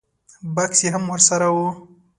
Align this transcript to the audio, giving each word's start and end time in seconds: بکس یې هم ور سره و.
بکس 0.55 0.79
یې 0.85 0.89
هم 0.95 1.03
ور 1.11 1.21
سره 1.29 1.47
و. 1.55 1.57